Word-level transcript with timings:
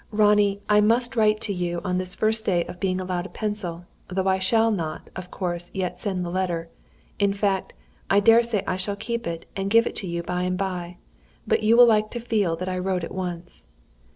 "Ronnie, 0.09 0.63
I 0.67 0.81
must 0.81 1.15
write 1.15 1.39
to 1.41 1.53
you 1.53 1.79
on 1.83 1.99
this 1.99 2.15
first 2.15 2.43
day 2.43 2.65
of 2.65 2.79
being 2.79 2.99
allowed 2.99 3.27
a 3.27 3.29
pencil, 3.29 3.85
though 4.07 4.27
I 4.27 4.39
shall 4.39 4.71
not, 4.71 5.11
of 5.15 5.29
course, 5.29 5.69
yet 5.75 5.99
send 5.99 6.25
the 6.25 6.31
letter. 6.31 6.69
In 7.19 7.33
fact, 7.33 7.73
I 8.09 8.19
daresay 8.19 8.63
I 8.65 8.77
shall 8.77 8.95
keep 8.95 9.27
it, 9.27 9.45
and 9.55 9.69
give 9.69 9.85
it 9.85 9.93
to 9.97 10.07
you 10.07 10.23
by 10.23 10.41
and 10.41 10.57
by. 10.57 10.97
But 11.45 11.61
you 11.61 11.77
will 11.77 11.85
like 11.85 12.09
to 12.09 12.19
feel 12.19 12.55
that 12.55 12.67
I 12.67 12.79
wrote 12.79 13.03
at 13.03 13.13
once. 13.13 13.63